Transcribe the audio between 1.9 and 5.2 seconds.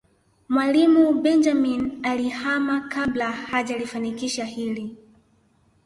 alihama kabla hajalifanikisha hili